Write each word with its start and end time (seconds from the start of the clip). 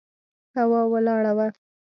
هوا 0.57 0.81
ولاړه 0.91 1.31
وه. 1.37 1.47